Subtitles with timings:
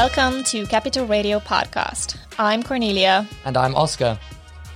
[0.00, 2.18] Welcome to Capital Radio Podcast.
[2.38, 3.26] I'm Cornelia.
[3.46, 4.18] And I'm Oscar.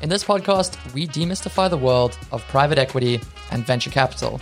[0.00, 3.20] In this podcast, we demystify the world of private equity
[3.50, 4.40] and venture capital.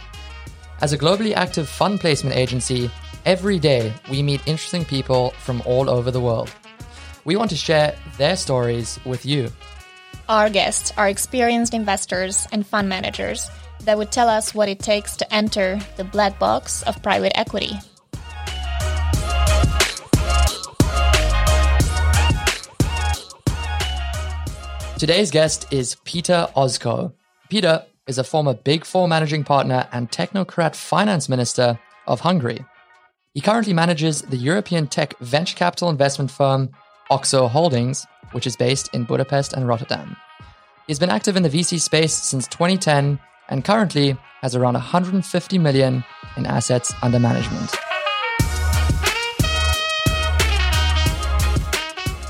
[0.80, 2.92] As a globally active fund placement agency,
[3.24, 6.48] every day we meet interesting people from all over the world.
[7.24, 9.50] We want to share their stories with you.
[10.28, 15.16] Our guests are experienced investors and fund managers that would tell us what it takes
[15.16, 17.80] to enter the black box of private equity.
[24.98, 27.12] Today's guest is Peter Oszkó.
[27.48, 32.64] Peter is a former Big Four managing partner and technocrat finance minister of Hungary.
[33.32, 36.70] He currently manages the European tech venture capital investment firm
[37.10, 40.16] Oxo Holdings, which is based in Budapest and Rotterdam.
[40.88, 43.20] He's been active in the VC space since 2010
[43.50, 46.02] and currently has around 150 million
[46.36, 47.72] in assets under management.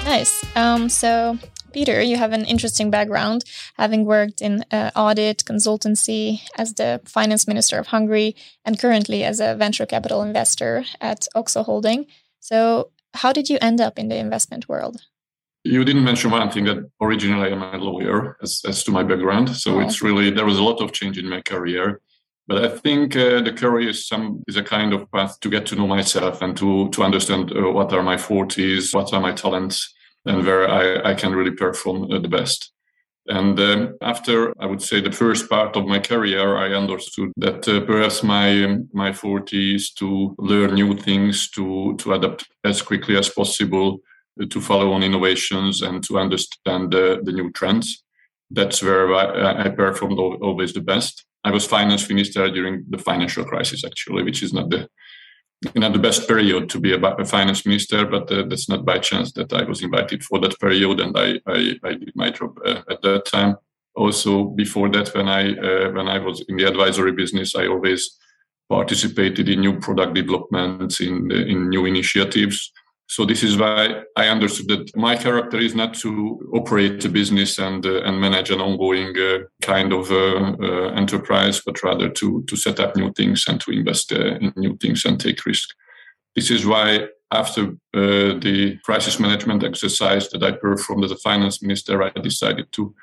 [0.05, 0.45] Nice.
[0.55, 1.39] Um, so
[1.72, 3.44] Peter, you have an interesting background,
[3.77, 9.41] having worked in uh, audit, consultancy as the finance minister of Hungary, and currently as
[9.41, 12.06] a venture capital investor at Oxo Holding.
[12.41, 15.02] So, how did you end up in the investment world?
[15.64, 19.50] You didn't mention one thing that originally I'm a lawyer as, as to my background.
[19.56, 19.80] So oh.
[19.80, 22.00] it's really, there was a lot of change in my career.
[22.46, 25.66] But I think uh, the career is some is a kind of path to get
[25.66, 29.33] to know myself and to to understand uh, what are my forties, what are my
[29.33, 29.94] talents,
[30.27, 32.72] and where I, I can really perform uh, the best.
[33.28, 37.69] And um, after I would say the first part of my career, I understood that
[37.69, 43.19] uh, perhaps my um, my 40s to learn new things, to to adapt as quickly
[43.19, 43.98] as possible,
[44.41, 48.02] uh, to follow on innovations, and to understand uh, the new trends.
[48.50, 51.27] That's where I, I performed always the best.
[51.44, 54.89] I was finance minister during the financial crisis, actually, which is not the
[55.75, 59.33] not the best period to be a, finance minister, but uh, that's not by chance
[59.33, 62.83] that I was invited for that period, and I I, I did my job uh,
[62.89, 63.57] at that time.
[63.95, 68.19] Also, before that, when I uh, when I was in the advisory business, I always
[68.69, 72.73] participated in new product developments, in in new initiatives.
[73.11, 77.58] So this is why I understood that my character is not to operate a business
[77.58, 82.42] and uh, and manage an ongoing uh, kind of uh, uh enterprise, but rather to
[82.42, 85.70] to set up new things and to invest uh, in new things and take risk.
[86.36, 87.63] This is why after
[87.95, 92.95] uh, the crisis management exercise that I performed as a finance minister, I decided to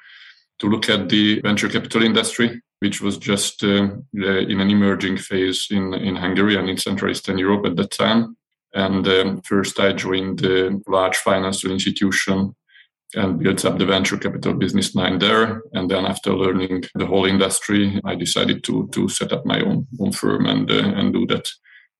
[0.59, 5.95] to look at the venture capital industry, which was just in an emerging phase in
[5.95, 8.37] in Hungary and in Central Eastern Europe at that time
[8.75, 12.53] and um, first, I joined a large financial institution
[13.15, 15.61] and built up the venture capital business line there.
[15.73, 19.87] And then, after learning the whole industry, I decided to to set up my own
[19.99, 21.49] own firm and uh, and do that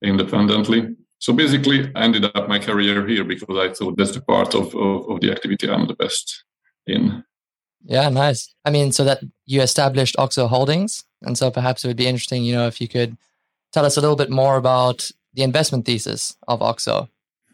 [0.03, 0.95] independently.
[1.19, 4.75] So basically, I ended up my career here because I thought that's the part of,
[4.75, 6.43] of, of the activity I'm the best
[6.85, 7.23] in.
[7.85, 8.53] Yeah, nice.
[8.65, 12.43] I mean, so that you established Oxo Holdings, and so perhaps it would be interesting,
[12.43, 13.15] you know, if you could
[13.71, 17.09] tell us a little bit more about the investment thesis of Oxo?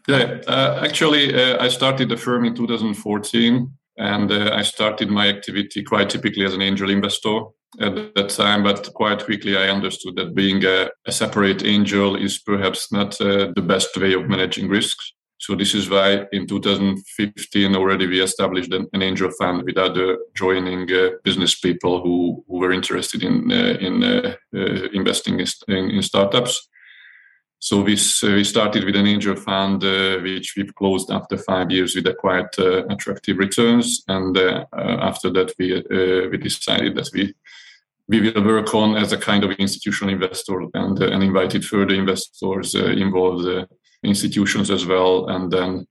[0.08, 5.28] Yeah, uh, actually, uh, I started the firm in 2014, and uh, I started my
[5.28, 7.40] activity quite typically as an angel investor
[7.80, 8.64] at that time.
[8.64, 13.52] But quite quickly, I understood that being a, a separate angel is perhaps not uh,
[13.54, 15.12] the best way of managing risks.
[15.38, 20.18] So this is why in 2015 already we established an, an angel fund with other
[20.36, 24.36] joining uh, business people who, who were interested in uh, in
[24.94, 26.68] investing in, in startups.
[27.64, 31.70] So we, uh, we started with an angel fund, uh, which we've closed after five
[31.70, 34.02] years with a quite uh, attractive returns.
[34.08, 37.32] And uh, uh, after that, we uh, we decided that we
[38.08, 42.74] we will work on as a kind of institutional investor and and invited further investors,
[42.74, 43.46] involved
[44.02, 45.86] institutions as well, and then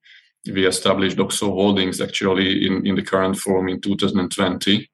[0.53, 4.89] we established Oxo Holdings actually in in the current form in 2020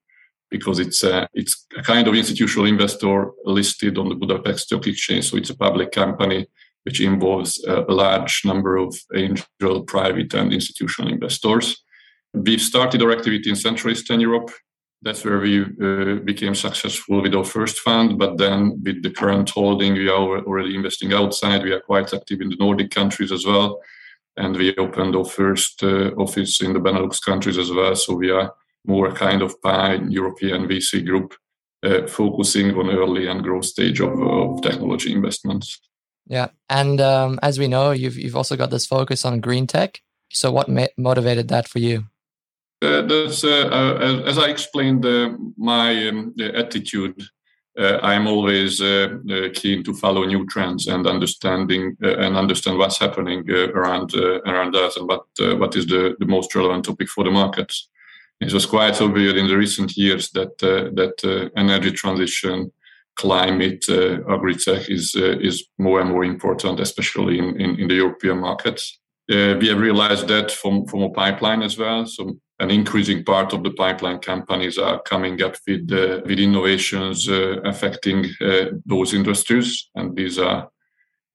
[0.50, 5.28] because it's a, it's a kind of institutional investor listed on the Budapest Stock Exchange.
[5.28, 6.46] So it's a public company
[6.84, 11.82] which involves a large number of angel, private, and institutional investors.
[12.34, 14.50] We've started our activity in Central Eastern Europe.
[15.02, 18.18] That's where we uh, became successful with our first fund.
[18.18, 21.62] But then, with the current holding, we are already investing outside.
[21.62, 23.80] We are quite active in the Nordic countries as well.
[24.36, 27.94] And we opened our first uh, office in the Benelux countries as well.
[27.96, 28.52] So we are
[28.86, 31.34] more a kind of pan European VC group
[31.84, 35.80] uh, focusing on early and growth stage of, of technology investments.
[36.28, 40.00] Yeah, and um, as we know, you've you've also got this focus on green tech.
[40.30, 42.04] So, what ma- motivated that for you?
[42.82, 47.20] Uh, that's uh, uh, as I explained uh, my um, attitude
[47.78, 52.76] uh, I'm always uh, uh, keen to follow new trends and understanding uh, and understand
[52.76, 56.84] what's happening uh, around uh, around us and what what is the, the most relevant
[56.84, 57.88] topic for the markets.
[58.40, 62.72] It was quite obvious in the recent years that that energy transition,
[63.18, 63.84] climate,
[64.34, 65.14] agri-tech is
[65.48, 68.98] is more and more important, especially in, in, in the European markets.
[69.28, 72.06] we have realized that from, from a pipeline as well.
[72.06, 77.28] So an increasing part of the pipeline companies are coming up with uh, with innovations
[77.28, 80.68] uh, affecting uh, those industries, and these are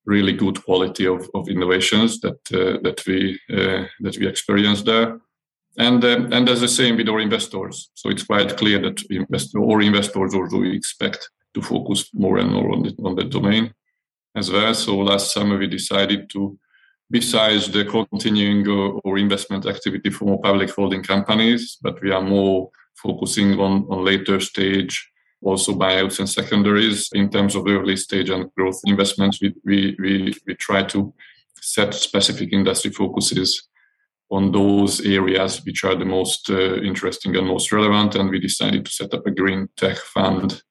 [0.06, 5.19] really good quality of, of innovations that uh, that we uh, that we experience there.
[5.77, 9.59] And uh, and as the same with our investors, so it's quite clear that investor
[9.59, 13.73] or investors also expect to focus more and more on the on the domain
[14.35, 14.73] as well.
[14.73, 16.57] So last summer we decided to
[17.11, 22.21] besides the continuing uh, or investment activity for more public holding companies, but we are
[22.21, 25.09] more focusing on, on later stage
[25.44, 29.41] also buyouts and secondaries in terms of early stage and growth investments.
[29.41, 31.13] We, we, we, we try to
[31.61, 33.67] set specific industry focuses
[34.31, 38.15] on those areas which are the most uh, interesting and most relevant.
[38.15, 40.63] And we decided to set up a green tech fund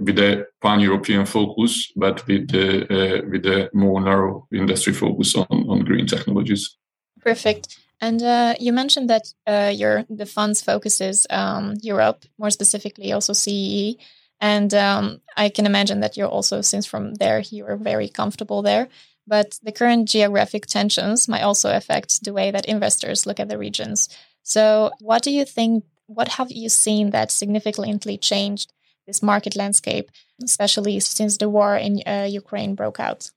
[0.00, 5.46] with a pan-European focus, but with the uh, with a more narrow industry focus on,
[5.68, 6.76] on green technologies.
[7.20, 7.78] Perfect.
[8.00, 13.32] And uh, you mentioned that uh, your the fund's focuses um, Europe, more specifically also
[13.32, 13.98] CEE.
[14.40, 18.62] And um, I can imagine that you're also, since from there you are very comfortable
[18.62, 18.88] there.
[19.26, 23.58] But the current geographic tensions might also affect the way that investors look at the
[23.58, 24.08] regions.
[24.42, 25.84] So, what do you think?
[26.06, 28.72] What have you seen that significantly changed
[29.10, 30.10] this market landscape,
[30.42, 33.30] especially since the war in uh, Ukraine broke out?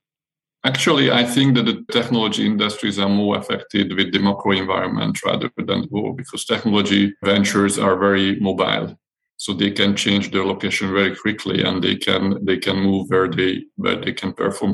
[0.64, 5.50] Actually, I think that the technology industries are more affected with the macro environment rather
[5.58, 8.86] than the war because technology ventures are very mobile.
[9.36, 13.28] So they can change their location very quickly and they can they can move where
[13.28, 14.72] they where they can perform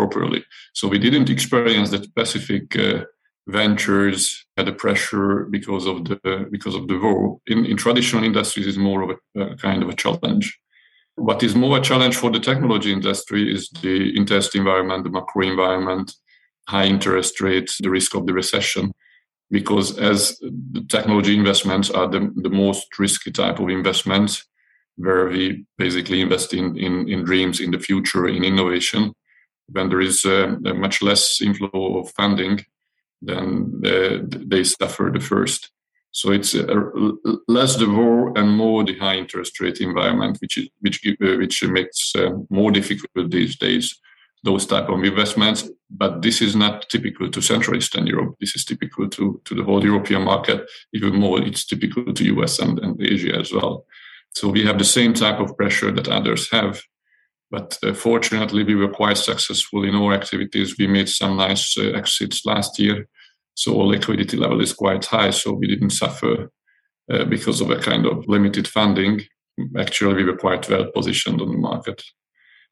[0.00, 0.42] properly.
[0.72, 3.04] So we didn't experience that specific uh,
[3.46, 7.38] ventures had a pressure because of the because of the war.
[7.46, 10.58] In, in traditional industries, is more of a, a, kind of a challenge.
[11.14, 15.46] What is more a challenge for the technology industry is the interest environment, the macro
[15.46, 16.12] environment,
[16.68, 18.92] high interest rates, the risk of the recession.
[19.50, 24.44] Because as the technology investments are the, the most risky type of investments,
[24.96, 29.14] where we basically invest in, in, in dreams in the future, in innovation,
[29.68, 32.60] when there is uh, much less inflow of funding,
[33.22, 35.70] then they, suffer the first.
[36.12, 36.74] So it's uh,
[37.46, 41.62] less the war and more the high interest rate environment, which is, which uh, which
[41.64, 44.00] makes uh, more difficult these days
[44.42, 45.68] those type of investments.
[45.90, 48.36] But this is not typical to Central Eastern Europe.
[48.40, 50.68] This is typical to, to the whole European market.
[50.92, 53.84] Even more, it's typical to US and, and Asia as well.
[54.34, 56.82] So we have the same type of pressure that others have
[57.50, 60.76] but uh, fortunately, we were quite successful in our activities.
[60.78, 63.08] We made some nice uh, exits last year.
[63.54, 65.30] So our liquidity level is quite high.
[65.30, 66.50] So we didn't suffer
[67.10, 69.22] uh, because of a kind of limited funding.
[69.78, 72.02] Actually, we were quite well positioned on the market.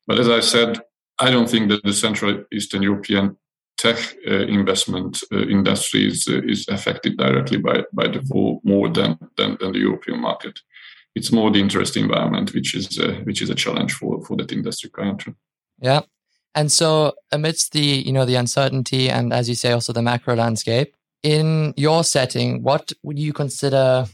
[0.06, 0.80] But as I said,
[1.18, 3.36] I don't think that the Central Eastern European
[3.78, 3.96] tech
[4.28, 9.18] uh, investment uh, industry is, uh, is affected directly by, by the war more than,
[9.36, 10.58] than, than the European market
[11.14, 14.52] it's more the interest environment which is uh, which is a challenge for for that
[14.52, 15.34] industry currently.
[15.80, 16.02] Yeah,
[16.54, 20.34] and so amidst the you know the uncertainty and as you say also the macro
[20.34, 24.06] landscape in your setting, what would you consider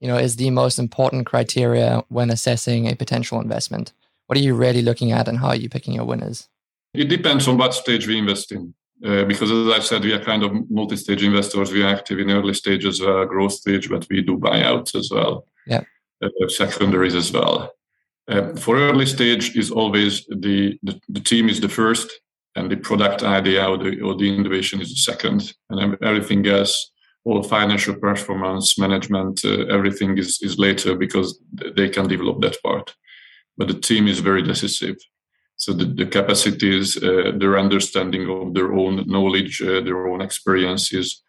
[0.00, 3.92] you know is the most important criteria when assessing a potential investment?
[4.26, 6.48] What are you really looking at, and how are you picking your winners?
[6.94, 8.74] It depends on what stage we invest in.
[9.04, 11.72] Uh, because as I said, we are kind of multi-stage investors.
[11.72, 15.46] We are active in early stages, uh, growth stage, but we do buyouts as well.
[15.66, 15.82] Yeah
[16.48, 17.72] secondaries as well.
[18.28, 22.10] Uh, for early stage is always the, the, the team is the first
[22.56, 25.52] and the product idea or the, or the innovation is the second.
[25.70, 26.92] And everything else
[27.24, 31.40] all financial performance management uh, everything is, is later because
[31.74, 32.94] they can develop that part.
[33.56, 34.96] But the team is very decisive.
[35.56, 41.22] So the, the capacities uh, their understanding of their own knowledge uh, their own experiences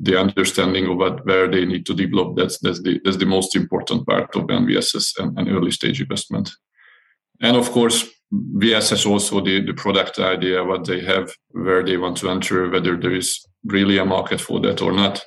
[0.00, 2.36] the understanding of what, where they need to develop.
[2.36, 5.70] That's that's the that's the most important part of when we assess an, an early
[5.70, 6.50] stage investment.
[7.40, 8.08] And of course,
[8.62, 12.96] assess also the, the product idea, what they have, where they want to enter, whether
[12.96, 15.24] there is really a market for that or not.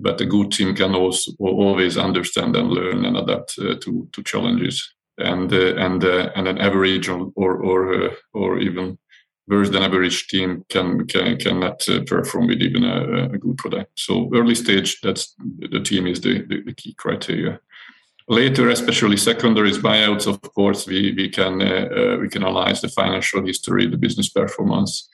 [0.00, 4.22] But a good team can also always understand and learn and adapt uh, to to
[4.24, 4.94] challenges.
[5.18, 8.98] And uh, and uh, and an average or or or, uh, or even
[9.48, 13.90] worse than average team can, can cannot uh, perform with even a, a, good product.
[13.96, 17.60] So early stage, that's the team is the, the, the key criteria.
[18.28, 22.88] Later, especially secondaries buyouts, of course, we, we can uh, uh, we can analyze the
[22.88, 25.08] financial history, the business performance,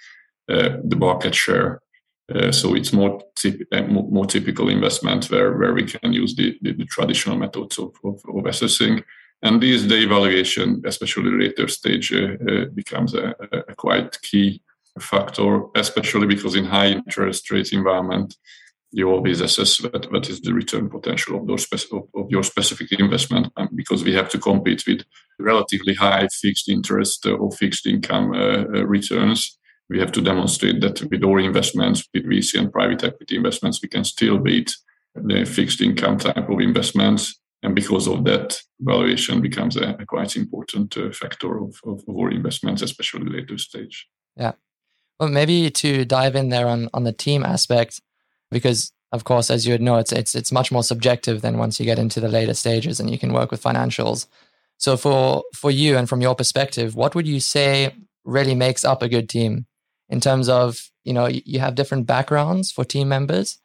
[0.49, 1.81] uh, the market share.
[2.35, 3.23] Uh, so it's more,
[3.89, 8.21] more typical investment where, where we can use the, the, the traditional methods of, of,
[8.29, 9.03] of, assessing.
[9.43, 13.35] And these the evaluation, especially later stage, uh, becomes a,
[13.69, 14.63] a quite key
[15.01, 18.37] factor, especially because in high interest rate environment,
[18.91, 23.49] you always assess what, is the return potential of those spec- of your specific investment
[23.57, 25.03] um, because we have to compete with
[25.39, 29.59] relatively high fixed interest uh, or fixed income uh, uh, returns.
[29.91, 33.89] We have to demonstrate that with our investments, with VC and private equity investments, we
[33.89, 34.75] can still beat
[35.15, 37.39] the fixed income type of investments.
[37.63, 42.17] And because of that, valuation becomes a, a quite important uh, factor of, of, of
[42.17, 44.07] our investments, especially later stage.
[44.37, 44.53] Yeah.
[45.19, 48.01] Well, maybe to dive in there on, on the team aspect,
[48.51, 51.81] because of course, as you would know, it's it's it's much more subjective than once
[51.81, 54.27] you get into the later stages and you can work with financials.
[54.77, 59.03] So for for you and from your perspective, what would you say really makes up
[59.03, 59.67] a good team
[60.11, 63.59] in terms of you know you have different backgrounds for team members?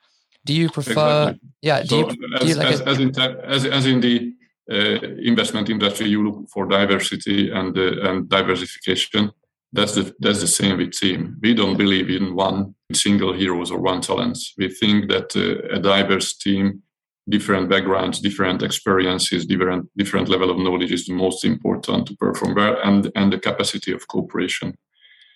[0.46, 1.30] Do you prefer?
[1.30, 1.50] Exactly.
[1.62, 1.82] Yeah.
[1.84, 4.34] Do, so you, as, do you like as, a, as, in as, as in the
[4.72, 9.32] uh, investment industry, you look for diversity and uh, and diversification
[9.74, 11.38] that's the that's the same with team.
[11.42, 14.54] We don't believe in one single heroes or one talents.
[14.58, 16.84] We think that uh, a diverse team,
[17.28, 22.54] different backgrounds, different experiences, different different level of knowledge is the most important to perform
[22.54, 24.78] well, and and the capacity of cooperation.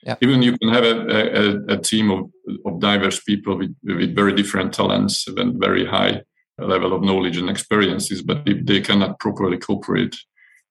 [0.04, 0.16] Yeah.
[0.22, 0.96] Even you can have a,
[1.72, 2.30] a, a team of,
[2.66, 6.22] of diverse people with, with very different talents and very high
[6.60, 10.16] level of knowledge and experiences, but if they cannot properly cooperate,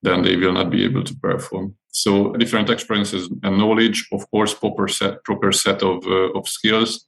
[0.02, 1.74] then they will not be able to perform.
[1.90, 7.06] So different experiences and knowledge, of course, proper set, proper set of, uh, of skills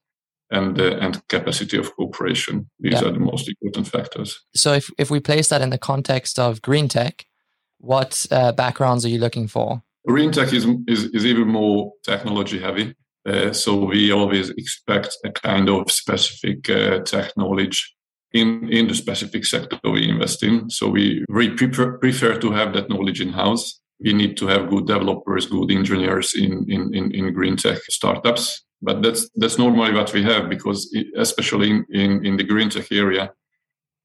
[0.51, 2.71] and uh, and capacity of cooperation.
[2.81, 3.09] These yeah.
[3.09, 4.41] are the most important factors.
[4.55, 7.27] So if, if we place that in the context of green tech,
[7.79, 9.83] what uh, backgrounds are you looking for?
[10.09, 12.95] Green tech is, is, is even more technology heavy.
[13.29, 17.95] Uh, so we always expect a kind of specific uh, tech knowledge
[18.33, 20.71] in, in the specific sector we invest in.
[20.71, 24.71] So we really prefer, prefer to have that knowledge in house we need to have
[24.71, 28.65] good developers, good engineers in, in, in, in green tech startups.
[28.81, 32.93] But that's that's normally what we have because especially in, in, in the green tech
[32.93, 33.33] area,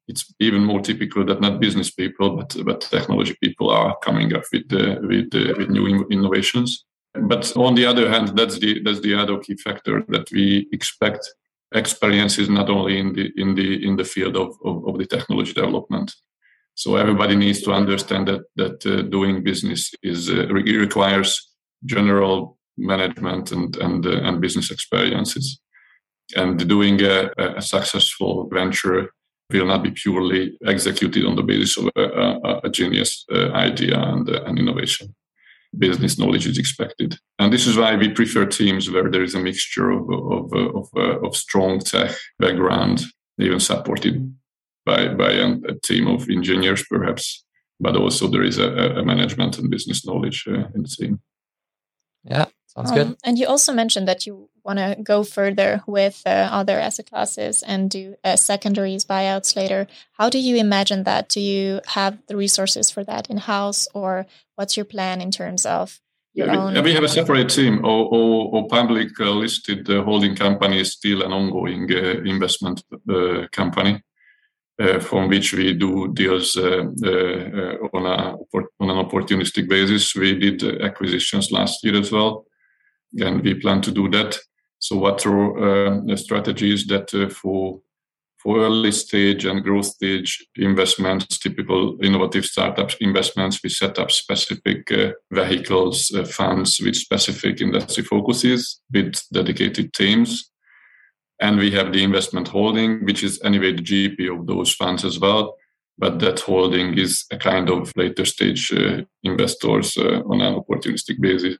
[0.08, 4.44] it's even more typical that not business people but but technology people are coming up
[4.52, 6.84] with uh, with uh, with new innovations.
[7.14, 11.22] But on the other hand, that's the that's the other key factor that we expect
[11.72, 15.52] experiences not only in the in the in the field of, of, of the technology
[15.52, 16.14] development
[16.74, 21.50] so everybody needs to understand that that uh, doing business is uh, requires
[21.84, 25.60] general management and and uh, and business experiences.
[26.36, 29.10] And doing a, a, successful venture
[29.50, 33.98] will not be purely executed on the basis of a, a, a genius uh, idea
[33.98, 35.14] and, uh, innovation.
[35.76, 39.40] Business knowledge is expected, and this is why we prefer teams where there is a
[39.40, 40.88] mixture of of, of,
[41.24, 43.02] of strong tech background,
[43.40, 44.32] even supported
[44.86, 47.44] by by a, team of engineers, perhaps,
[47.80, 48.70] but also there is a,
[49.00, 51.20] a management and business knowledge uh, in the team.
[52.22, 52.46] Yeah,
[52.76, 53.16] sounds um, good.
[53.24, 57.62] And you also mentioned that you want to go further with uh, other asset classes
[57.62, 59.86] and do uh, secondaries buyouts later.
[60.12, 61.28] How do you imagine that?
[61.28, 64.26] Do you have the resources for that in house, or
[64.56, 66.00] what's your plan in terms of
[66.34, 67.84] yeah, we, we, have a separate team.
[67.84, 72.82] Or, or, or public uh, listed uh, holding company is still an ongoing uh, investment
[73.08, 74.02] uh, company.
[74.76, 78.34] Uh, from which we do deals uh, uh, on, a,
[78.80, 80.16] on an opportunistic basis.
[80.16, 82.44] We did acquisitions last year as well,
[83.20, 84.38] and we plan to do that.
[84.78, 87.80] So, what our strategy is that for
[88.36, 94.92] for early stage and growth stage investments, typical innovative startups investments, we set up specific
[94.92, 100.50] uh, vehicles, uh, funds with specific industry focuses with dedicated teams
[101.40, 105.18] and we have the investment holding, which is anyway the GP of those funds as
[105.18, 105.56] well.
[105.98, 111.20] But that holding is a kind of later stage uh, investors uh, on an opportunistic
[111.20, 111.56] basis, uh,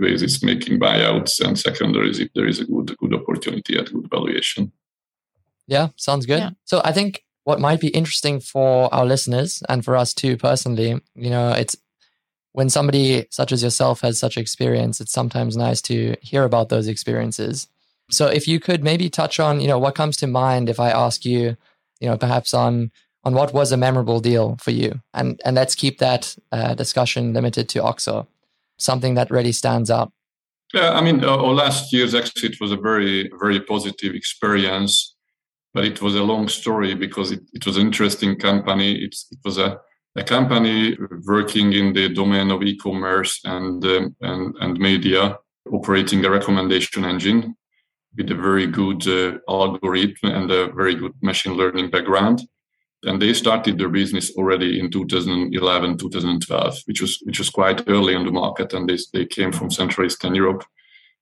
[0.00, 4.72] basis, making buyouts and secondaries if there is a good good opportunity at good valuation.
[5.66, 6.40] Yeah, sounds good.
[6.40, 6.50] Yeah.
[6.64, 11.00] So I think what might be interesting for our listeners and for us too personally,
[11.14, 11.76] you know, it's
[12.52, 16.86] when somebody such as yourself has such experience, it's sometimes nice to hear about those
[16.86, 17.68] experiences
[18.10, 20.90] so if you could maybe touch on, you know, what comes to mind if I
[20.90, 21.56] ask you,
[22.00, 22.90] you know, perhaps on
[23.24, 27.32] on what was a memorable deal for you, and and let's keep that uh, discussion
[27.32, 28.28] limited to Oxo,
[28.78, 30.12] something that really stands out.
[30.72, 35.14] Yeah, I mean, uh, last year's exit was a very very positive experience,
[35.72, 38.96] but it was a long story because it, it was an interesting company.
[38.96, 39.78] It's, it was a
[40.16, 45.38] a company working in the domain of e-commerce and um, and and media,
[45.72, 47.56] operating a recommendation engine
[48.16, 52.42] with a very good uh, algorithm and a very good machine learning background.
[53.04, 58.14] And they started their business already in 2011, 2012, which was which was quite early
[58.14, 60.64] on the market, and they they came from Central Eastern Europe.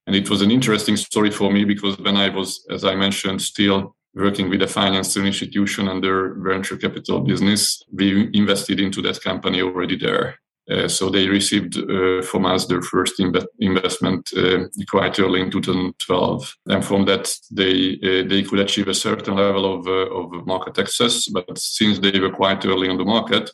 [0.07, 3.41] And it was an interesting story for me because when I was, as I mentioned,
[3.41, 9.23] still working with a financial institution and their venture capital business, we invested into that
[9.23, 10.39] company already there.
[10.71, 13.21] Uh, so they received uh, from us their first
[13.59, 18.95] investment uh, quite early in 2012, and from that they uh, they could achieve a
[18.95, 21.27] certain level of uh, of market access.
[21.29, 23.51] But since they were quite early on the market,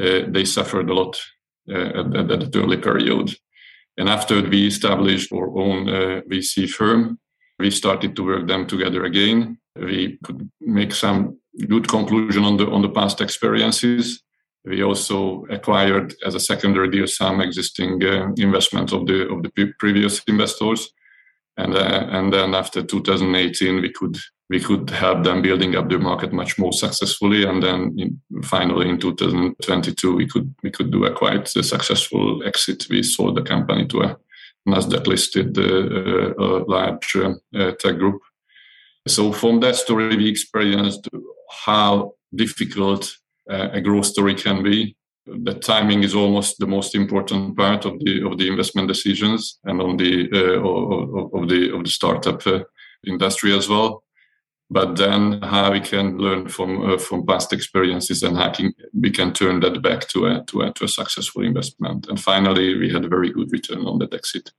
[0.00, 1.16] uh, they suffered a lot
[1.68, 3.36] at, at, that early period.
[3.96, 5.86] And after we established our own
[6.28, 7.20] VC firm,
[7.58, 12.66] we started to work them together again we could make some good conclusion on the
[12.66, 14.22] on the past experiences.
[14.64, 19.72] We also acquired as a secondary deal some existing uh, investment of the of the
[19.78, 20.88] previous investors,
[21.56, 24.16] and uh, and then after 2018 we could
[24.48, 28.88] we could help them building up the market much more successfully, and then in, finally
[28.88, 32.86] in 2022 we could we could do a quite a successful exit.
[32.88, 34.16] We sold the company to a
[34.68, 38.20] Nasdaq listed uh, uh large uh, tech group.
[39.08, 41.08] So from that story, we experienced
[41.66, 43.21] how difficult uh,
[43.72, 44.96] a growth story can be.
[45.26, 49.80] The timing is almost the most important part of the of the investment decisions and
[49.80, 52.64] on the uh, of, of, the of the startup uh,
[53.06, 54.02] industry as well.
[54.68, 59.32] But then how we can learn from uh, from past experiences and hacking, we can
[59.32, 62.08] turn that back to a, to a to a successful investment.
[62.08, 64.50] And finally, we had a very good return on that exit,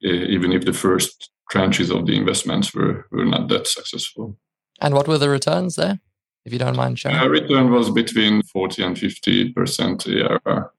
[0.00, 4.36] even if the first tranches of the investments were, were not that successful.
[4.80, 6.00] And what were the returns there,
[6.44, 7.18] if you don't mind sharing?
[7.18, 10.72] Uh, return was between 40 and 50% ARR.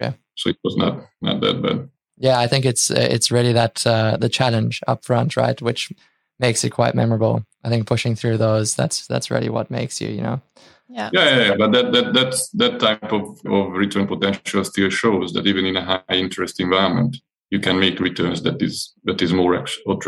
[0.00, 0.16] Okay.
[0.34, 1.88] So it was not, not that bad.
[2.16, 5.92] Yeah, I think it's it's really that uh, the challenge up front, right, which
[6.38, 7.44] makes it quite memorable.
[7.64, 10.40] I think pushing through those that's that's really what makes you, you know.
[10.88, 11.10] Yeah.
[11.12, 11.56] Yeah, yeah, yeah.
[11.56, 15.76] but that that that's that type of, of return potential still shows that even in
[15.76, 17.16] a high interest environment,
[17.50, 19.66] you can make returns that is that is more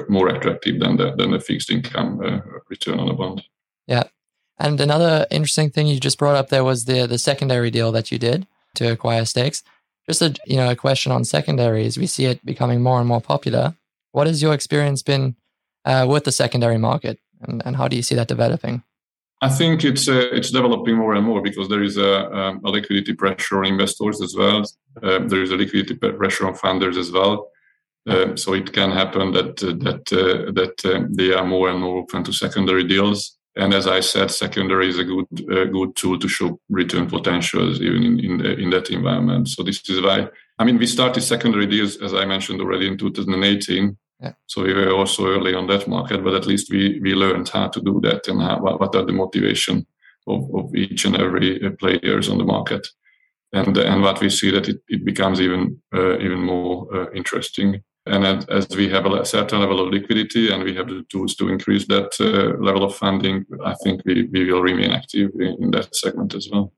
[0.09, 3.43] more attractive than the than a fixed income uh, return on a bond.
[3.89, 4.05] Yeah,
[4.59, 8.11] and another interesting thing you just brought up there was the the secondary deal that
[8.11, 9.63] you did to acquire stakes.
[10.09, 11.99] Just a you know a question on secondaries.
[11.99, 13.75] We see it becoming more and more popular.
[14.13, 15.37] What has your experience been
[15.85, 18.83] uh, with the secondary market, and, and how do you see that developing?
[19.43, 22.71] I think it's uh, it's developing more and more because there is a, um, a
[22.71, 24.65] liquidity pressure on investors as well.
[25.03, 27.51] Uh, there is a liquidity pressure on funders as well.
[28.09, 31.81] Uh, so it can happen that uh, that uh, that uh, they are more and
[31.81, 33.36] more open to secondary deals.
[33.57, 35.27] And as I said, secondary is a good
[35.73, 39.49] good tool to show return potentials even in in, the, in that environment.
[39.49, 42.99] So this is why I mean we started secondary deals as I mentioned already in
[42.99, 44.33] 2018 yeah.
[44.47, 47.69] So we were also early on that market, but at least we we learned how
[47.69, 49.87] to do that and how, what are the motivation
[50.27, 52.87] of, of each and every uh, players on the market,
[53.53, 57.83] and and what we see that it, it becomes even uh, even more uh, interesting.
[58.07, 61.49] And as we have a certain level of liquidity and we have the tools to
[61.49, 65.95] increase that uh, level of funding, I think we, we will remain active in, that
[65.95, 66.73] segment as well.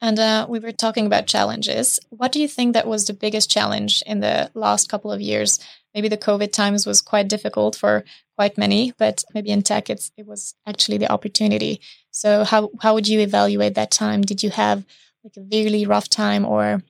[0.00, 1.98] And uh, we were talking about challenges.
[2.10, 5.58] What do you think that was the biggest challenge in the last couple of years?
[5.92, 8.04] Maybe the COVID times was quite difficult for
[8.36, 11.80] quite many, but maybe in tech it's, it was actually the opportunity.
[12.12, 14.22] So how how would you evaluate that time?
[14.22, 14.86] Did you have
[15.24, 16.82] like a really rough time or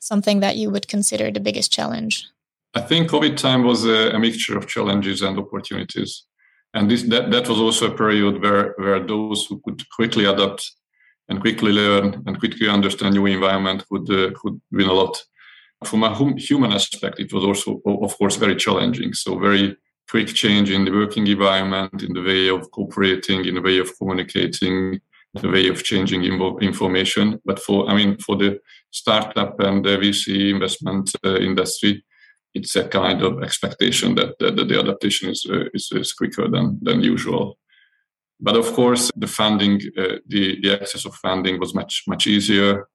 [0.00, 2.26] something that you would consider the biggest challenge?
[2.74, 6.24] I think COVID time was a, a mixture of challenges and opportunities.
[6.74, 10.70] And this that, that was also a period where, where those who could quickly adapt
[11.28, 15.16] and quickly learn and quickly understand new environment could uh, could win a lot.
[15.84, 19.14] From a hum- human aspect, it was also, of course, very challenging.
[19.14, 19.76] So very
[20.10, 23.96] quick change in the working environment, in the way of cooperating, in the way of
[23.96, 25.00] communicating,
[25.34, 27.40] the way of changing information.
[27.44, 28.58] But for, I mean, for the
[28.90, 32.04] startup and the VC investment uh, industry,
[32.54, 36.48] it's a kind of expectation that, that, that the adaptation is, uh, is, is quicker
[36.48, 37.58] than than usual.
[38.40, 42.88] But of course, the funding, uh, the, the access of funding was much, much easier.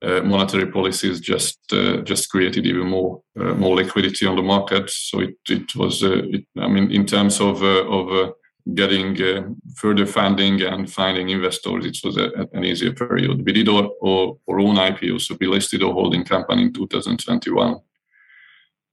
[0.00, 4.88] Uh, monetary policies just uh, just created even more uh, more liquidity on the market.
[4.88, 8.34] So it it was uh, it, I mean in terms of uh, of
[8.74, 13.44] getting further funding and finding investors, it was a, an easier period.
[13.44, 17.80] We did our, our, our own IPO, so we listed our holding company in 2021,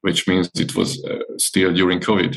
[0.05, 0.89] which means it was
[1.37, 2.33] still during COVID.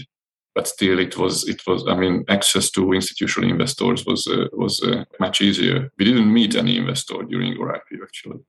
[0.59, 4.75] but still it was it was i mean access to institutional investors was uh, was
[4.83, 8.41] uh, much easier we didn't meet any investor during our ipo actually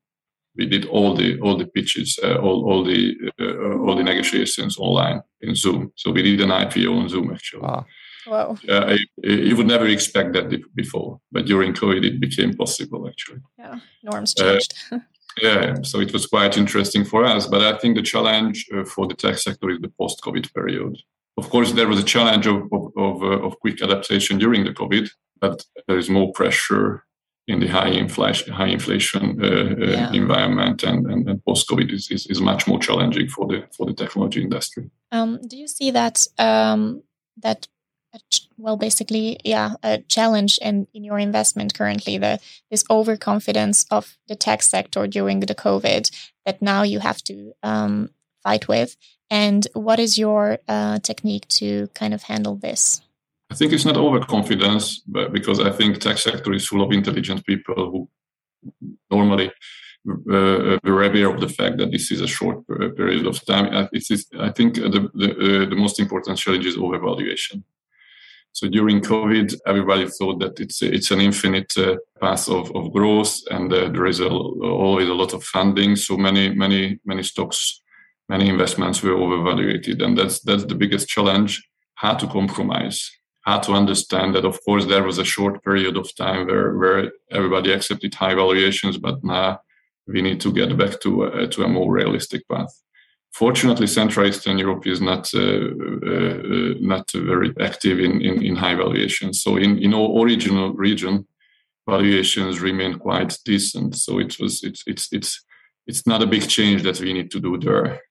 [0.57, 3.01] we did all the all the pitches uh, all, all the
[3.43, 7.61] uh, all the negotiations online in zoom so we did an ipo on zoom actually
[7.61, 7.85] wow.
[8.27, 8.57] Wow.
[8.67, 13.41] Uh, you would never expect that before, but during COVID, it became possible actually.
[13.57, 14.73] Yeah, norms changed.
[15.41, 17.47] yeah, so it was quite interesting for us.
[17.47, 20.97] But I think the challenge for the tech sector is the post COVID period
[21.39, 24.73] of course, there was a challenge of, of, of, uh, of quick adaptation during the
[24.81, 27.05] COVID, but there is more pressure
[27.47, 30.11] in the high inflation, high inflation uh, uh, yeah.
[30.11, 33.93] environment, and, and, and post-COVID is, is, is, much more challenging for the for the
[33.93, 34.91] technology industry.
[35.11, 37.01] Um, do you see that um,
[37.37, 37.67] that
[38.57, 44.35] well, basically, yeah, a challenge in, in your investment currently, the this overconfidence of the
[44.35, 46.11] tech sector during the COVID
[46.45, 48.09] that now you have to um,
[48.43, 48.97] fight with,
[49.29, 53.01] and what is your uh, technique to kind of handle this?
[53.51, 57.45] I think it's not overconfidence, but because I think tech sector is full of intelligent
[57.45, 58.09] people who
[59.09, 59.51] normally
[60.07, 63.87] uh, aware of the fact that this is a short period of time.
[63.93, 67.63] Is, I think the the, uh, the, most important challenge is overvaluation.
[68.51, 73.39] So during COVID, everybody thought that it's it's an infinite uh, path of, of growth,
[73.51, 75.95] and uh, there is a, always a lot of funding.
[75.95, 77.81] So many many many stocks
[78.29, 83.73] many investments were overvaluated and that's that's the biggest challenge how to compromise how to
[83.73, 88.13] understand that of course there was a short period of time where where everybody accepted
[88.13, 89.59] high valuations but now
[90.07, 92.73] we need to get back to a, to a more realistic path
[93.33, 98.55] fortunately central eastern europe is not uh, uh, uh, not very active in, in, in
[98.55, 99.41] high valuations.
[99.43, 101.25] So in in our original region
[101.89, 103.95] valuations remain quite decent.
[103.95, 105.45] So it was it's it's it's
[105.87, 108.01] it's not a big change that we need to do there.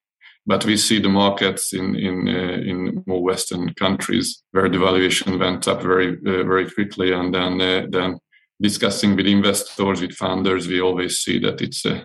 [0.46, 5.38] But we see the markets in in uh, in more Western countries where the valuation
[5.38, 8.18] went up very uh, very quickly, and then uh, then
[8.60, 12.04] discussing with investors, with founders, we always see that it's uh,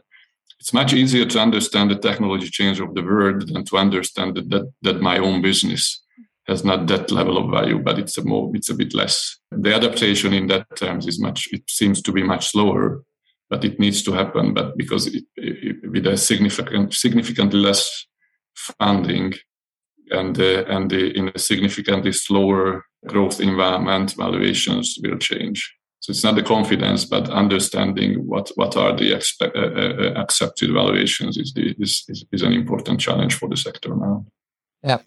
[0.64, 4.50] it's much easier to understand the technology change of the world than to understand that
[4.50, 6.02] that, that my own business
[6.48, 9.38] has not that level of value, but it's a more it's a bit less.
[9.52, 13.04] The adaptation in that terms is much it seems to be much slower,
[13.50, 14.54] but it needs to happen.
[14.54, 18.08] But because it, it, with a significant significantly less
[18.56, 19.34] funding
[20.12, 25.60] and uh, and the, in a significantly slower growth environment, valuations will change.
[26.04, 30.70] So it's not the confidence, but understanding what what are the expe- uh, uh, accepted
[30.74, 34.26] valuations is, the, is, is is an important challenge for the sector now.
[34.84, 34.98] Yeah,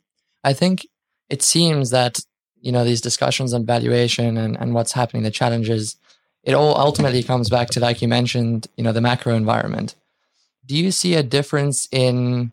[0.43, 0.87] I think
[1.29, 2.21] it seems that
[2.63, 5.97] you know these discussions on valuation and, and what's happening, the challenges,
[6.43, 9.97] it all ultimately comes back to like you mentioned, you know, the macro environment.
[10.65, 12.53] Do you see a difference in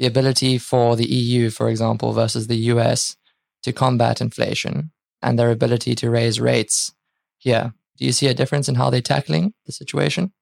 [0.00, 3.16] the ability for the EU, for example, versus the US
[3.62, 4.90] to combat inflation
[5.22, 6.92] and their ability to raise rates
[7.38, 7.72] here.
[7.96, 10.32] Do you see a difference in how they're tackling the situation?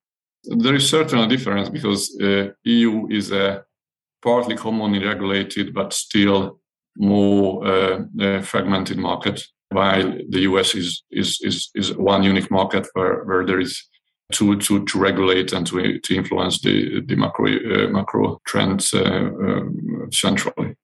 [0.45, 3.65] There is certainly a difference because uh, EU is a
[4.23, 6.59] partly commonly regulated but still
[6.97, 12.87] more uh, uh, fragmented market, while the US is, is, is, is one unique market
[12.95, 13.83] where, where there is
[14.33, 19.03] to, to, to regulate and to, to influence the, the macro, uh, macro trends uh,
[19.03, 20.75] um, centrally.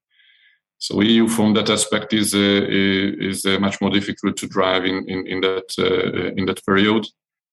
[0.78, 5.04] So EU from that aspect is uh, is uh, much more difficult to drive in
[5.08, 7.06] in, in that uh, in that period,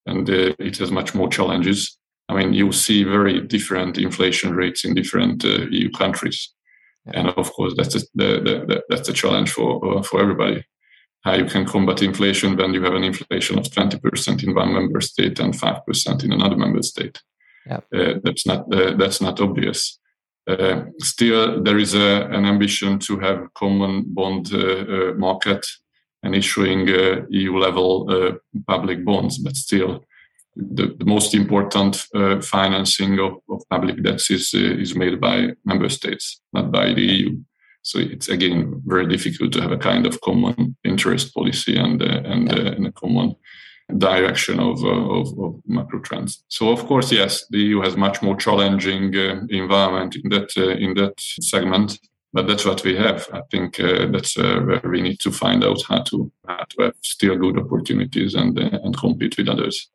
[0.06, 1.98] and uh, it has much more challenges.
[2.28, 6.52] I mean, you see very different inflation rates in different EU countries,
[7.14, 10.64] and of course that's a, the, the, that's a challenge for for everybody
[11.26, 15.00] how you can combat inflation when you have an inflation of 20% in one member
[15.00, 17.20] state and 5% in another member state.
[17.68, 17.84] Yep.
[17.92, 19.98] Uh, that's not uh, that's not obvious.
[20.46, 25.66] Uh, still, there is a, an ambition to have a common bond uh, uh, market
[26.22, 30.04] and issuing uh, EU level public bonds, but still,
[30.54, 31.96] the, the most important
[32.42, 37.36] financing of, of public debts is is made by member states, not by the EU.
[37.86, 42.20] So it's again very difficult to have a kind of common interest policy and uh,
[42.24, 43.36] and, uh, and, a common
[43.98, 46.42] direction of, uh, of, of, macro trends.
[46.48, 50.70] So of course, yes, the EU has much more challenging uh, environment in that uh,
[50.70, 51.98] in that segment.
[52.32, 53.26] But that's what we have.
[53.32, 56.94] I think uh, that's where we need to find out how to, how to have
[57.02, 59.90] still good opportunities and and compete with others.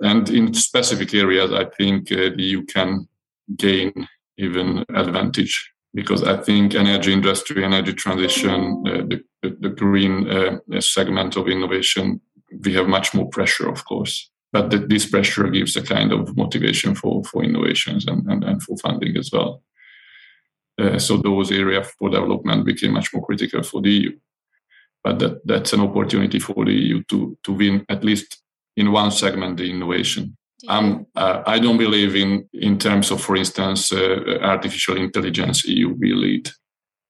[0.00, 3.08] And in specific areas, I think the EU can
[3.56, 10.80] gain even advantage because I think energy industry, energy transition, uh, the, the, green uh,
[10.80, 12.20] segment of innovation,
[12.64, 14.30] we have much more pressure, of course.
[14.52, 18.62] But the, this pressure gives a kind of motivation for, for innovations and, and, and
[18.62, 19.62] for funding as well.
[20.80, 24.18] Uh, so those areas for development became much more critical for the EU.
[25.02, 28.42] but that, that's an opportunity for the EU to to win at least
[28.76, 30.36] in one segment the innovation.
[30.68, 35.64] Um, uh, I don't believe in in terms of, for instance, uh, artificial intelligence.
[35.66, 36.50] EU will lead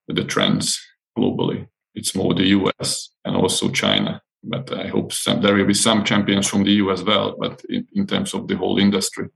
[0.06, 0.80] the trends
[1.18, 1.66] globally.
[1.94, 4.22] It's more the US and also China.
[4.42, 7.36] But I hope some, there will be some champions from the EU as well.
[7.38, 9.28] But in, in terms of the whole industry,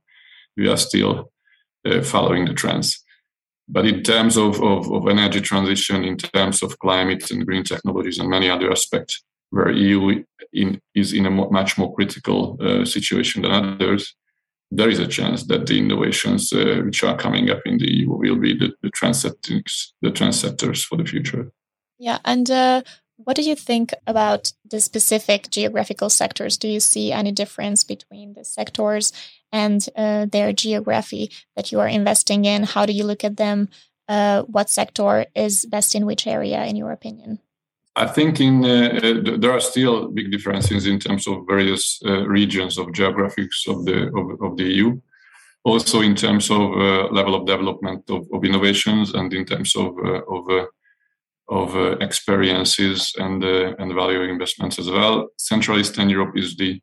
[0.57, 1.31] we are still
[1.87, 3.05] uh, following the trends.
[3.69, 8.19] But in terms of, of, of, energy transition, in terms of climate and green technologies
[8.19, 13.43] and many other aspects, where EU in, is in a much more critical uh, situation
[13.43, 14.15] than others,
[14.71, 18.11] there is a chance that the innovations uh, which are coming up in the EU
[18.11, 18.91] will be the, the
[20.03, 21.51] the trendsetters for the future.
[21.99, 22.83] Yeah, and uh,
[23.17, 26.57] what do you think about the specific geographical sectors?
[26.57, 29.13] Do you see any difference between the sectors
[29.53, 32.65] and uh, their geography that you are investing in?
[32.65, 33.69] How do you look at them?
[34.09, 37.39] Uh, what sector is best in which area, in your opinion?
[37.97, 42.27] I think in uh, uh there are still big differences in terms of various uh,
[42.27, 45.01] regions of geographics of the of, of, the EU.
[45.63, 49.97] Also, in terms of uh, level of development of, of, innovations and in terms of
[50.29, 50.67] of
[51.49, 55.29] of uh, experiences and uh, and value investments as well.
[55.39, 56.81] Central Eastern Europe is the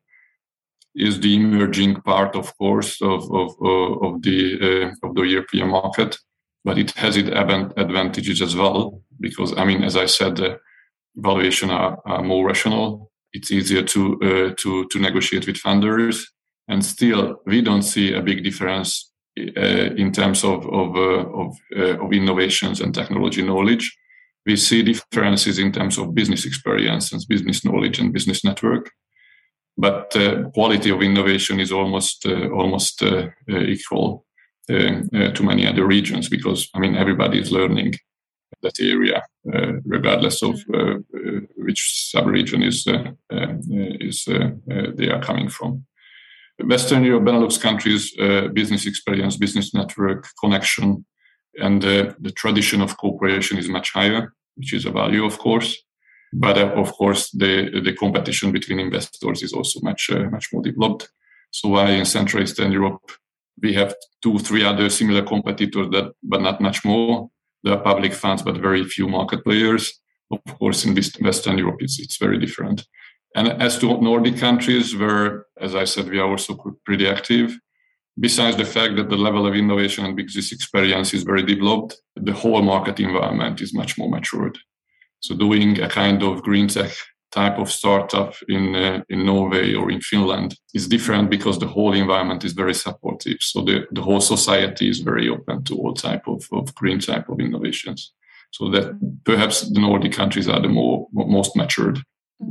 [0.94, 6.16] is the emerging part, of course, of of, uh, of the of the European market,
[6.64, 10.58] but it has its advantages as well because I mean, as I said, the
[11.16, 13.10] valuation are, are more rational.
[13.32, 16.22] It's easier to uh, to to negotiate with funders,
[16.68, 21.56] and still we don't see a big difference uh, in terms of of uh, of,
[22.00, 23.90] of innovations and technology knowledge
[24.44, 28.90] we see differences in terms of business experience and business knowledge and business network
[29.76, 34.24] but uh, quality of innovation is almost uh, almost uh, uh equal
[34.70, 37.94] uh, uh, to many other regions because I mean everybody is learning
[38.62, 39.22] that area
[39.84, 40.54] regardless of
[41.56, 42.86] which sub-region is
[44.08, 45.84] is they are coming from.
[46.64, 48.12] Western Europe, Benelux countries,
[48.52, 51.04] business experience, business network, connection,
[51.56, 55.76] and uh, the tradition of cooperation is much higher, which is a value, of course.
[56.32, 60.62] But uh, of course, the the competition between investors is also much uh, much more
[60.62, 61.10] developed.
[61.50, 63.12] So why in Central Eastern Europe
[63.60, 67.30] we have two, three other similar competitors that, but not much more.
[67.62, 70.00] There are public funds, but very few market players.
[70.30, 72.86] Of course, in Western Europe, it's it's very different.
[73.36, 77.56] And as to Nordic countries, where, as I said, we are also pretty active,
[78.18, 82.32] besides the fact that the level of innovation and business experience is very developed, the
[82.32, 84.58] whole market environment is much more matured.
[85.20, 86.92] So doing a kind of green tech
[87.32, 91.94] type of startup in uh, in Norway or in Finland is different because the whole
[91.94, 93.38] environment is very supportive.
[93.40, 97.28] So the, the whole society is very open to all type of, of green type
[97.28, 98.12] of innovations.
[98.50, 98.92] So that
[99.24, 102.02] perhaps the Nordic countries are the more most matured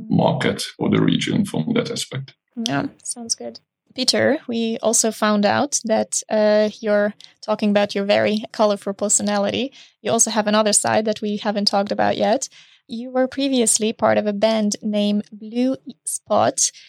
[0.10, 2.34] market or the region from that aspect.
[2.68, 3.60] Yeah, sounds good.
[3.96, 9.74] Peter, we also found out that uh, you're talking about your very colorful personality.
[10.02, 12.50] You also have another side that we haven't talked about yet.
[12.88, 16.72] You were previously part of a band named Blue Spot.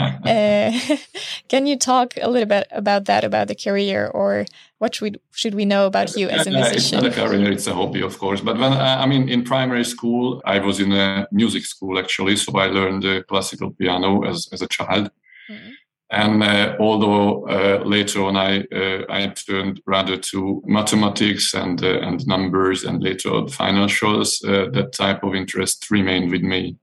[0.00, 0.72] Uh,
[1.48, 4.46] can you talk a little bit about that, about the career, or
[4.78, 7.04] what should we, should we know about you as a musician?
[7.04, 8.40] It's not a career; it's a hobby, of course.
[8.40, 12.56] But when I mean, in primary school, I was in a music school actually, so
[12.56, 15.10] I learned uh, classical piano as as a child.
[15.50, 15.79] Mm -hmm.
[16.12, 22.00] And uh, although uh, later on I uh, I turned rather to mathematics and uh,
[22.00, 26.76] and numbers and later on financials, uh, that type of interest remained with me.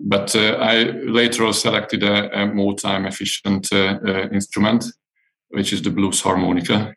[0.00, 3.72] But uh, I later on selected a, a more time efficient
[4.32, 4.86] instrument,
[5.50, 6.94] which is the blues harmonica.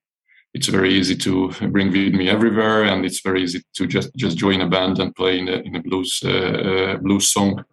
[0.55, 4.37] It's very easy to bring with me everywhere, and it's very easy to just just
[4.37, 6.19] join a band and play in a, in a blues
[7.01, 7.63] blues song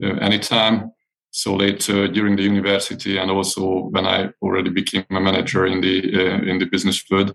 [0.00, 0.90] anytime
[1.32, 5.96] so later during the university and also when I already became a manager in the
[6.14, 7.34] uh, in the business world,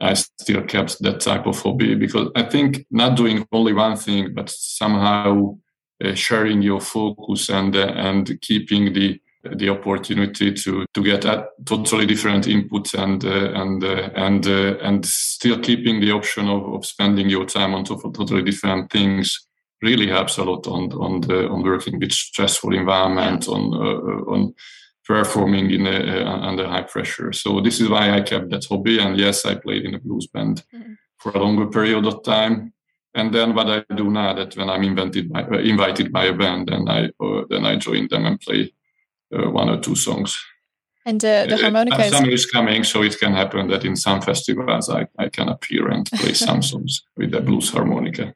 [0.00, 4.32] I still kept that type of hobby because I think not doing only one thing,
[4.32, 5.58] but somehow
[6.04, 9.20] uh, sharing your focus and uh, and keeping the
[9.56, 14.78] the opportunity to to get at totally different inputs and uh, and uh, and uh,
[14.82, 19.48] and still keeping the option of, of spending your time on totally different things
[19.82, 24.54] really helps a lot on on the on working with stressful environment on uh, on
[25.04, 27.32] performing in a, uh, under high pressure.
[27.32, 29.00] So this is why I kept that hobby.
[29.00, 30.92] And yes, I played in a blues band mm-hmm.
[31.18, 32.72] for a longer period of time.
[33.14, 36.32] And then what I do now that when I'm invented by, uh, invited by a
[36.32, 38.72] band, then I uh, then I join them and play
[39.34, 40.38] uh, one or two songs.
[41.04, 44.88] And uh, the harmonica summer is coming, so it can happen that in some festivals
[44.88, 48.34] I, I can appear and play some songs with the blues harmonica.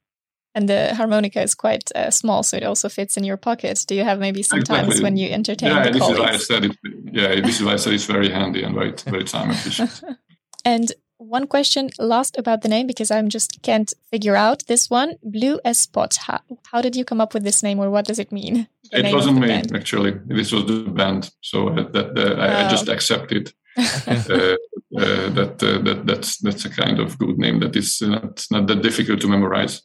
[0.56, 3.84] And the harmonica is quite uh, small, so it also fits in your pocket.
[3.86, 5.04] Do you have maybe sometimes exactly.
[5.04, 6.18] when you entertain yeah, the this colleagues?
[6.18, 6.76] is why I said it.
[7.12, 10.02] Yeah, this is why I said it's very handy and very very time efficient.
[10.64, 15.16] and one question last about the name because I'm just can't figure out this one.
[15.22, 16.16] Blue as Spot.
[16.26, 16.40] How,
[16.72, 18.66] how did you come up with this name, or what does it mean?
[18.92, 19.76] It wasn't me band?
[19.76, 20.12] actually.
[20.26, 24.56] This was the band, so uh, that, uh, I, I, just accepted uh, uh,
[25.36, 28.80] that uh, that that's that's a kind of good name that is not not that
[28.80, 29.82] difficult to memorize.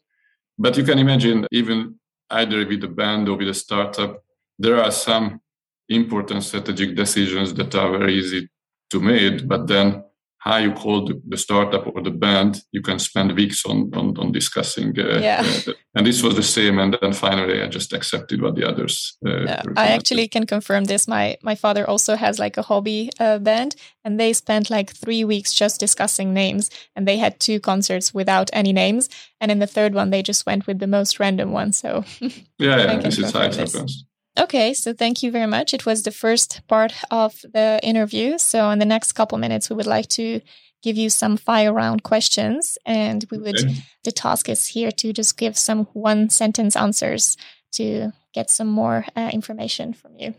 [0.62, 4.24] But you can imagine, even either with the band or with a startup,
[4.60, 5.41] there are some
[5.89, 8.47] important strategic decisions that are very easy
[8.91, 10.04] to make, but then
[10.41, 14.17] how you call the, the, startup or the band, you can spend weeks on on,
[14.17, 14.97] on discussing.
[14.99, 15.43] Uh, yeah.
[15.67, 19.17] Uh, and this was the same, and then finally, I just accepted what the others.
[19.23, 19.62] Uh.
[19.77, 21.08] I actually can confirm this.
[21.08, 25.23] My my father also has like a hobby uh, band, and they spent like three
[25.23, 29.67] weeks just discussing names, and they had two concerts without any names, and in the
[29.67, 31.71] third one, they just went with the most random one.
[31.71, 34.06] So yeah, yeah, this is how it happens.
[34.39, 35.74] Okay, so thank you very much.
[35.74, 38.38] It was the first part of the interview.
[38.38, 40.39] So, in the next couple minutes, we would like to
[40.82, 43.76] give you some fire round questions, and we would okay.
[44.04, 47.36] the task is here to just give some one sentence answers
[47.74, 50.34] to get some more uh, information from you.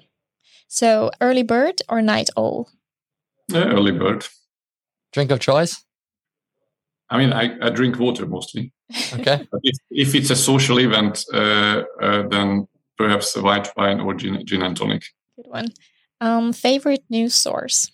[0.69, 2.71] So, early bird or night owl?
[3.49, 4.27] Yeah, early bird.
[5.13, 5.85] Drink of choice?
[7.11, 8.73] I mean, I, I drink water mostly.
[9.13, 9.47] Okay.
[9.63, 14.45] if, if it's a social event, uh, uh, then perhaps a white wine or gin,
[14.47, 15.05] gin and tonic.
[15.37, 15.69] Good one.
[16.21, 17.91] Um, favorite news source?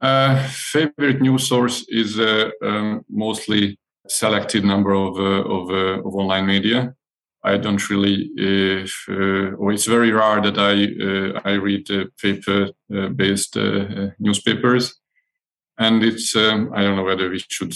[0.00, 6.14] Uh, favorite news source is uh, um, mostly selected number of uh, of, uh, of,
[6.14, 6.94] online media.
[7.42, 10.74] I don't really, uh, or it's very rare that I
[11.04, 11.88] uh, I read
[12.20, 12.70] paper
[13.14, 13.56] based
[14.18, 14.96] newspapers,
[15.78, 17.74] and it's um, I don't know whether we should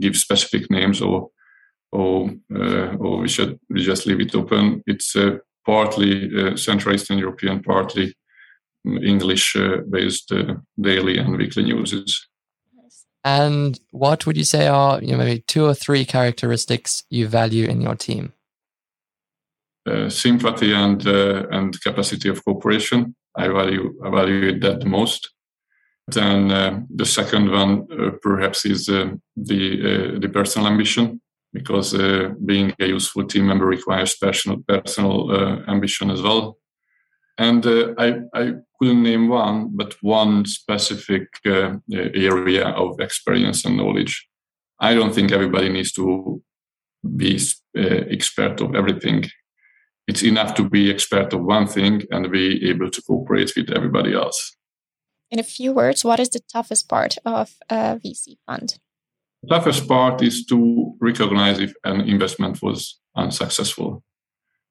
[0.00, 1.30] give specific names or
[1.94, 4.82] or uh, or we should we just leave it open.
[4.86, 8.14] It's uh, partly uh, Central Eastern European, partly
[8.84, 10.32] English-based
[10.78, 12.28] daily and weekly news.
[13.24, 17.66] And what would you say are you know, maybe two or three characteristics you value
[17.66, 18.34] in your team?
[19.86, 23.14] Uh, sympathy and uh, and capacity of cooperation.
[23.36, 25.30] I value I value that the most.
[26.08, 27.86] Then uh, the second one
[28.20, 31.20] perhaps is the the personal ambition
[31.54, 36.58] because uh, being a useful team member requires personal personal uh, ambition as well.
[37.38, 43.76] And uh, I, I couldn't name one, but one specific uh, area of experience and
[43.76, 44.28] knowledge.
[44.78, 46.42] I don't think everybody needs to
[47.16, 47.40] be
[47.78, 49.24] uh, expert of everything.
[50.06, 54.12] It's enough to be expert of one thing and be able to cooperate with everybody
[54.12, 54.56] else.
[55.30, 58.78] In a few words, what is the toughest part of a VC fund?
[59.48, 64.02] Toughest part is to recognize if an investment was unsuccessful.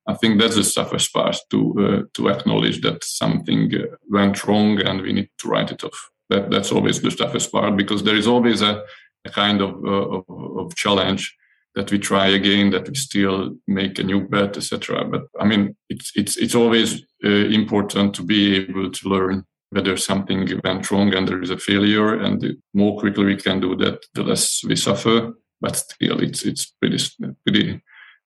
[0.07, 4.79] I think that's the toughest part to uh, to acknowledge that something uh, went wrong
[4.81, 6.09] and we need to write it off.
[6.29, 8.83] That that's always the toughest part because there is always a,
[9.25, 10.23] a kind of, uh, of,
[10.57, 11.33] of challenge
[11.75, 15.05] that we try again, that we still make a new bet, etc.
[15.05, 19.97] But I mean, it's it's it's always uh, important to be able to learn whether
[19.97, 22.15] something went wrong and there is a failure.
[22.15, 25.33] And the more quickly we can do that, the less we suffer.
[25.61, 26.97] But still, it's it's pretty
[27.45, 27.81] pretty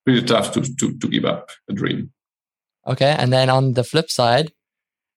[0.05, 2.11] pretty tough to to, to give up a dream.
[2.85, 4.51] Okay, and then on the flip side,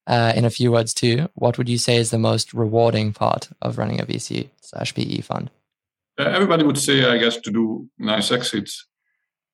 [0.07, 3.49] uh, in a few words too, what would you say is the most rewarding part
[3.63, 5.51] of running a VC slash PE fund?
[6.19, 8.87] Uh, everybody would say, I guess, to do nice exits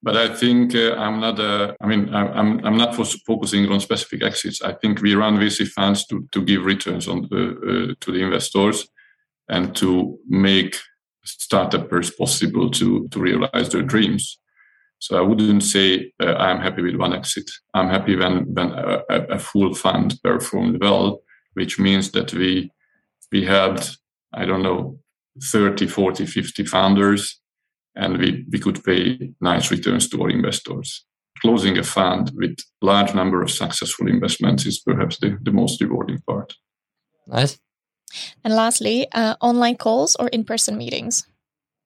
[0.06, 1.40] but I think uh, I'm not.
[1.40, 4.62] Uh, I mean, I'm I'm not for focusing on specific exits.
[4.62, 8.22] I think we run VC funds to to give returns on the, uh, to the
[8.22, 8.88] investors
[9.48, 10.76] and to make
[11.24, 14.38] startups possible to to realize their dreams.
[15.00, 17.50] So I wouldn't say uh, I'm happy with one exit.
[17.74, 19.02] I'm happy when when a,
[19.36, 21.22] a, full fund performed well,
[21.54, 22.70] which means that we
[23.32, 23.84] we had
[24.32, 25.00] I don't know
[25.42, 27.40] 30, 40, 50 founders
[27.96, 31.04] and we, we could pay nice returns to our investors.
[31.40, 36.20] Closing a fund with large number of successful investments is perhaps the, the most rewarding
[36.26, 36.54] part.
[37.26, 37.58] Nice.
[38.44, 41.26] And lastly, uh, online calls or in-person meetings?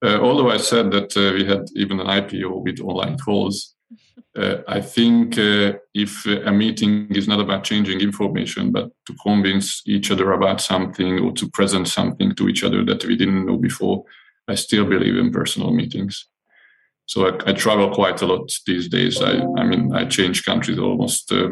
[0.05, 3.75] Uh, although I said that uh, we had even an IPO with online calls,
[4.37, 9.83] uh, I think uh, if a meeting is not about changing information, but to convince
[9.87, 13.57] each other about something or to present something to each other that we didn't know
[13.57, 14.05] before,
[14.51, 16.27] I still believe in personal meetings.
[17.07, 19.21] So I, I travel quite a lot these days.
[19.21, 21.49] I, I mean, I change countries almost uh,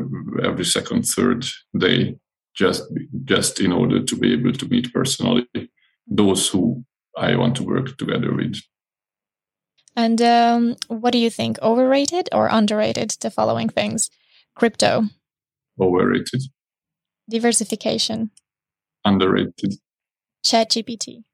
[0.48, 1.44] every second, third
[1.76, 2.16] day,
[2.54, 2.82] just
[3.24, 5.46] just in order to be able to meet personally
[6.06, 6.84] those who
[7.16, 8.56] I want to work together with.
[9.96, 11.58] And um, what do you think?
[11.60, 13.10] Overrated or underrated?
[13.20, 14.10] The following things:
[14.54, 15.04] crypto,
[15.80, 16.42] Overrated.
[17.28, 18.30] diversification,
[19.04, 19.74] Underrated.
[20.46, 21.24] ChatGPT.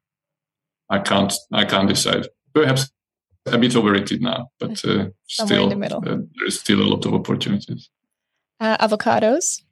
[0.90, 1.32] I can't.
[1.52, 2.26] I can't decide.
[2.54, 2.90] Perhaps
[3.46, 7.14] a bit overrated now, but uh, still, the uh, there is still a lot of
[7.14, 7.90] opportunities.
[8.60, 9.62] Uh, avocados,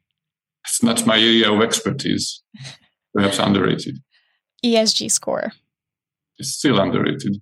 [0.65, 2.43] It's not my area of expertise.
[3.13, 3.99] Perhaps underrated.
[4.65, 5.53] ESG score,
[6.37, 7.41] It's still underrated.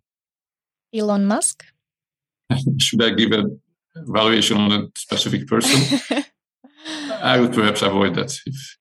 [0.94, 1.64] Elon Musk.
[2.80, 3.44] Should I give a
[3.96, 6.00] valuation on a specific person?
[7.24, 8.78] I would perhaps avoid that if,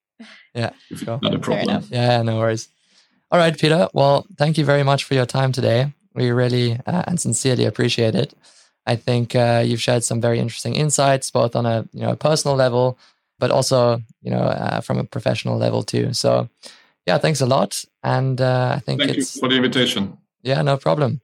[0.55, 1.15] Yeah, if sure.
[1.15, 1.85] it's not a problem.
[1.91, 2.69] Yeah, no worries.
[3.33, 3.89] All right, Peter.
[3.95, 5.93] Well, thank you very much for your time today.
[6.15, 8.35] We really uh, and sincerely appreciate it.
[8.87, 12.57] I think uh, you've shared some very interesting insights, both on a you know personal
[12.57, 12.99] level,
[13.39, 16.13] but also you know uh, from a professional level too.
[16.13, 16.49] So,
[17.07, 17.85] yeah, thanks a lot.
[18.03, 20.19] And uh, I think Thank you it's for the invitation.
[20.43, 21.21] yeah, no problem.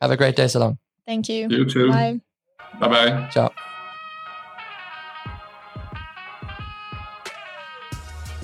[0.00, 0.78] Have a great day, Salom.
[1.04, 1.48] Thank you.
[1.50, 1.90] You too.
[1.90, 2.20] Bye.
[2.80, 3.28] Bye bye.
[3.30, 3.52] Ciao.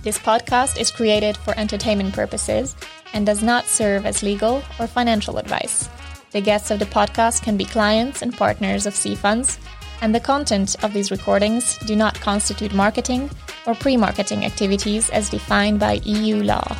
[0.03, 2.77] This podcast is created for entertainment purposes
[3.13, 5.89] and does not serve as legal or financial advice.
[6.33, 9.59] The guests of the podcast can be clients and partners of C funds,
[10.03, 13.31] and the content of these recordings do not constitute marketing
[13.67, 16.77] or pre marketing activities as defined by EU law.